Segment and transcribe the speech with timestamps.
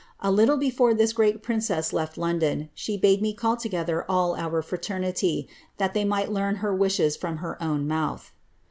[0.19, 4.63] A little before this great princess left London, she bade me call together all our
[4.63, 8.31] fraternity, tluit they might learn her wishes from her own mouth."